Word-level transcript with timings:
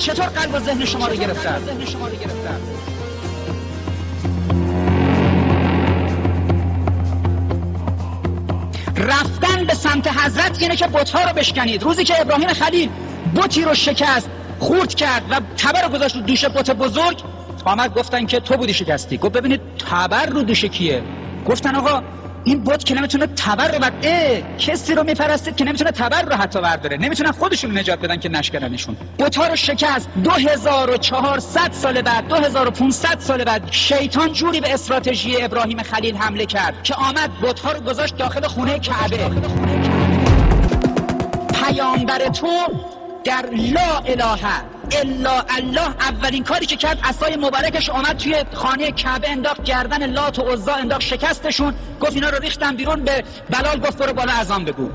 چطور 0.00 0.26
قلب 0.26 0.54
و 0.54 0.58
ذهن 0.58 0.84
شما 0.84 1.06
رو 1.06 1.16
گرفتن؟ 1.16 1.62
رفتن 8.96 9.64
به 9.64 9.74
سمت 9.74 10.08
حضرت 10.08 10.62
اینه 10.62 10.76
که 10.76 10.86
بتها 10.86 11.24
رو 11.24 11.32
بشکنید. 11.32 11.82
روزی 11.82 12.04
که 12.04 12.20
ابراهیم 12.20 12.48
خلیل 12.48 12.90
بتی 13.36 13.62
رو 13.64 13.74
شکست 13.74 14.30
خورد 14.58 14.94
کرد 14.94 15.22
و 15.30 15.40
تبر 15.56 15.82
رو 15.82 15.88
گذاشت 15.88 16.16
رو 16.16 16.22
دوش 16.22 16.44
بت 16.44 16.70
بزرگ 16.70 17.22
آمد 17.64 17.94
گفتن 17.94 18.26
که 18.26 18.40
تو 18.40 18.56
بودی 18.56 18.74
شکستی. 18.74 19.18
گفت 19.18 19.32
ببینید 19.32 19.60
تبر 19.90 20.26
رو 20.26 20.42
دوش 20.42 20.64
کیه؟ 20.64 21.02
گفتن 21.46 21.76
آقا 21.76 22.02
این 22.44 22.64
بت 22.64 22.84
که 22.84 22.94
نمی‌تونه 22.94 23.26
تبر 23.26 23.68
رو 23.68 23.78
بر 23.78 23.92
کسی 24.58 24.94
رو 24.94 25.04
میپرستید 25.04 25.56
که 25.56 25.64
نمی‌تونه 25.64 25.90
تبر 25.90 26.22
رو 26.22 26.36
حتی 26.36 26.60
برداره. 26.60 26.96
نمی‌تونن 26.96 27.32
خودشون 27.32 27.78
نجات 27.78 27.98
بدن 27.98 28.16
که 28.16 28.28
نشکننشون. 28.28 28.96
بتها 29.18 29.46
رو 29.46 29.56
شکست. 29.56 30.08
2400 30.24 31.72
سال 31.72 32.02
بعد 32.02 32.28
2500 32.28 33.18
سال 33.18 33.44
بعد 33.44 33.62
شیطان 33.70 34.32
جوری 34.32 34.60
به 34.60 34.74
استراتژی 34.74 35.42
ابراهیم 35.42 35.82
خلیل 35.82 36.16
حمله 36.16 36.46
کرد 36.46 36.82
که 36.82 36.94
آمد 36.94 37.30
بتها 37.42 37.72
رو 37.72 37.80
گذاشت 37.80 38.16
داخل 38.16 38.46
خونه 38.46 38.78
کعبه. 38.78 39.18
پیامبر 41.54 42.18
تو 42.18 42.48
در 43.24 43.46
لا 43.50 43.98
اله 43.98 44.44
الا 44.92 45.44
الله 45.48 45.94
اولین 46.00 46.44
کاری 46.44 46.66
که 46.66 46.76
کرد 46.76 46.98
اسای 47.04 47.36
مبارکش 47.36 47.90
آمد 47.90 48.16
توی 48.16 48.44
خانه 48.52 48.92
کعبه 48.92 49.30
انداخت 49.30 49.62
گردن 49.62 50.06
لات 50.06 50.38
و 50.38 50.42
عزا 50.42 50.74
انداخت 50.74 51.02
شکستشون 51.02 51.74
گفت 52.00 52.14
اینا 52.14 52.30
رو 52.30 52.38
ریختن 52.38 52.76
بیرون 52.76 53.04
به 53.04 53.24
بلال 53.50 53.80
گفت 53.80 53.98
برو 53.98 54.12
بالا 54.12 54.32
ازان 54.32 54.64
بگو. 54.64 54.90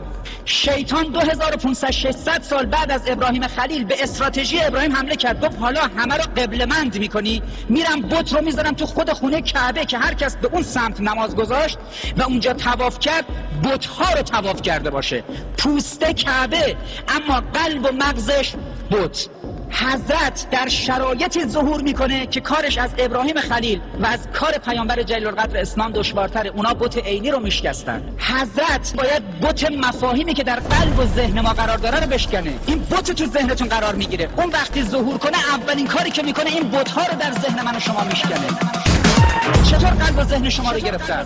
شیطان 0.45 1.03
2500 1.03 1.91
600 1.91 2.41
سال 2.41 2.65
بعد 2.65 2.91
از 2.91 3.01
ابراهیم 3.07 3.47
خلیل 3.47 3.83
به 3.83 4.03
استراتژی 4.03 4.61
ابراهیم 4.61 4.95
حمله 4.95 5.15
کرد. 5.15 5.45
گفت 5.45 5.59
حالا 5.59 5.81
همه 5.97 6.15
رو 6.15 6.23
قبل 6.23 6.65
مند 6.65 6.97
می‌کنی؟ 6.97 7.43
میرم 7.69 8.01
بت 8.01 8.33
رو 8.33 8.41
می‌ذارم 8.41 8.73
تو 8.73 8.85
خود 8.85 9.13
خونه 9.13 9.41
کعبه 9.41 9.85
که 9.85 9.97
هر 9.97 10.13
کس 10.13 10.37
به 10.37 10.49
اون 10.51 10.63
سمت 10.63 11.01
نماز 11.01 11.35
گذاشت 11.35 11.77
و 12.17 12.23
اونجا 12.23 12.53
تواف 12.53 12.99
کرد. 12.99 13.25
بت 13.63 13.85
ها 13.85 14.13
رو 14.13 14.21
تواف 14.21 14.61
کرده 14.61 14.89
باشه. 14.89 15.23
پوسته 15.57 16.13
کعبه 16.13 16.75
اما 17.07 17.41
قلب 17.53 17.85
و 17.85 17.89
مغزش 17.91 18.53
بت. 18.91 19.27
حضرت 19.69 20.47
در 20.51 20.67
شرایطی 20.67 21.45
ظهور 21.45 21.81
می‌کنه 21.81 22.25
که 22.25 22.41
کارش 22.41 22.77
از 22.77 22.89
ابراهیم 22.97 23.35
خلیل 23.35 23.81
و 23.99 24.05
از 24.05 24.19
کار 24.33 24.51
پیامبر 24.51 25.03
جلیل 25.03 25.27
القدر 25.27 25.61
اسلام 25.61 25.91
دشوارتره. 25.91 26.49
اونا 26.49 26.73
بت 26.73 26.97
عینی 26.97 27.31
رو 27.31 27.39
میشکستن. 27.39 28.01
حضرت 28.17 28.93
باید 28.95 29.39
بت 29.39 29.71
مفاهیمی 29.71 30.33
که 30.33 30.43
در 30.43 30.59
قلب 30.59 30.99
و 30.99 31.05
ذهن 31.05 31.41
ما 31.41 31.53
قرار 31.53 31.77
داره 31.77 31.99
رو 31.99 32.07
بشکنه. 32.07 32.53
این 32.65 32.79
بت 32.91 33.11
تو 33.11 33.25
ذهنتون 33.25 33.67
قرار 33.67 33.95
می‌گیره. 33.95 34.29
اون 34.37 34.49
وقتی 34.49 34.83
ظهور 34.83 35.17
کنه 35.17 35.37
اولین 35.55 35.87
کاری 35.87 36.11
که 36.11 36.23
می‌کنه 36.23 36.49
این 36.49 36.71
بت 36.71 36.89
ها 36.89 37.01
رو 37.05 37.17
در 37.19 37.31
ذهن 37.31 37.65
من 37.65 37.75
و 37.75 37.79
شما 37.79 38.03
میشکنه. 38.03 38.47
چطور 39.63 39.89
قلب 39.89 40.17
و 40.17 40.23
ذهن 40.23 40.49
شما 40.49 40.71
رو 40.71 40.79
گرفتن؟ 40.79 41.25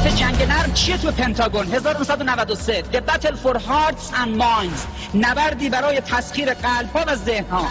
تعریف 0.00 0.18
جنگ 0.18 0.42
نرم. 0.42 0.72
چیه 0.72 0.96
تو 0.96 1.10
پنتاگون؟ 1.10 1.66
1993 1.66 2.82
The 2.92 3.00
Battle 3.00 3.36
for 3.44 3.54
Hearts 3.54 4.12
and 4.12 4.36
Minds. 4.38 4.86
نبردی 5.14 5.68
برای 5.68 6.00
تسخیر 6.00 6.54
قلب 6.54 6.90
ها 6.94 7.04
و 7.06 7.14
ذهن 7.14 7.44
ها 7.50 7.66